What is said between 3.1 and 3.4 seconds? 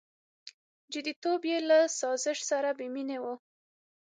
و.